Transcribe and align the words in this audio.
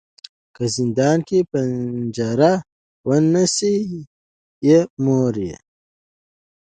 که 0.55 0.63
زندان 0.75 1.19
که 1.27 1.37
پنجره 1.51 2.53
وه 3.07 3.17
نس 3.31 3.55
یې 4.67 4.79
موړ 5.03 5.35
وو 5.47 5.57